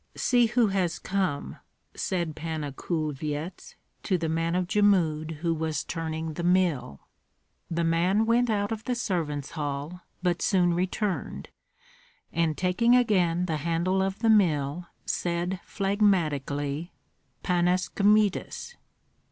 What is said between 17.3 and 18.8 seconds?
"Panas Kmitas."